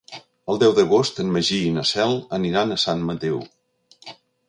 [0.53, 3.43] El deu d'agost en Magí i na Cel aniran a Sant Mateu.